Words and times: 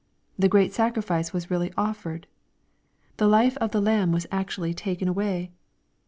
The 0.39 0.49
great 0.49 0.73
sacrifice 0.73 1.31
was 1.31 1.51
really 1.51 1.71
offered. 1.77 2.25
The 3.17 3.27
life 3.27 3.55
of 3.57 3.69
the 3.69 3.79
Lamb 3.83 4.11
was 4.11 4.25
actually 4.31 4.73
taken 4.73 5.07
away. 5.07 5.51